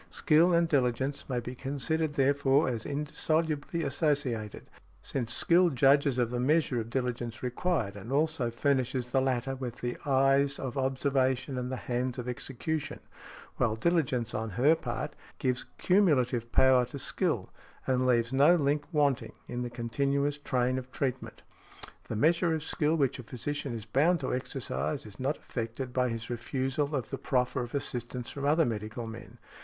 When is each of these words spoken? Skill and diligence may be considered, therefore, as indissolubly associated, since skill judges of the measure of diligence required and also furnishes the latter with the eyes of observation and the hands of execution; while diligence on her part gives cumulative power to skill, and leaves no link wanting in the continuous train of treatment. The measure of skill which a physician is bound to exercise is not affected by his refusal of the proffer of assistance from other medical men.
Skill 0.09 0.51
and 0.51 0.67
diligence 0.67 1.29
may 1.29 1.39
be 1.39 1.53
considered, 1.53 2.13
therefore, 2.13 2.67
as 2.67 2.87
indissolubly 2.87 3.83
associated, 3.83 4.63
since 5.03 5.31
skill 5.31 5.69
judges 5.69 6.17
of 6.17 6.31
the 6.31 6.39
measure 6.39 6.79
of 6.79 6.89
diligence 6.89 7.43
required 7.43 7.95
and 7.95 8.11
also 8.11 8.49
furnishes 8.49 9.11
the 9.11 9.21
latter 9.21 9.53
with 9.55 9.75
the 9.81 9.97
eyes 10.03 10.57
of 10.57 10.75
observation 10.75 11.55
and 11.55 11.71
the 11.71 11.75
hands 11.75 12.17
of 12.17 12.27
execution; 12.27 12.99
while 13.57 13.75
diligence 13.75 14.33
on 14.33 14.49
her 14.49 14.73
part 14.73 15.15
gives 15.37 15.65
cumulative 15.77 16.51
power 16.51 16.83
to 16.83 16.97
skill, 16.97 17.51
and 17.85 18.07
leaves 18.07 18.33
no 18.33 18.55
link 18.55 18.85
wanting 18.91 19.33
in 19.47 19.61
the 19.61 19.69
continuous 19.69 20.39
train 20.39 20.79
of 20.79 20.91
treatment. 20.91 21.43
The 22.07 22.15
measure 22.15 22.55
of 22.55 22.63
skill 22.63 22.95
which 22.95 23.19
a 23.19 23.23
physician 23.23 23.75
is 23.75 23.85
bound 23.85 24.19
to 24.21 24.33
exercise 24.33 25.05
is 25.05 25.19
not 25.19 25.37
affected 25.37 25.93
by 25.93 26.09
his 26.09 26.27
refusal 26.31 26.95
of 26.95 27.11
the 27.11 27.19
proffer 27.19 27.61
of 27.61 27.75
assistance 27.75 28.31
from 28.31 28.45
other 28.45 28.65
medical 28.65 29.05
men. 29.05 29.37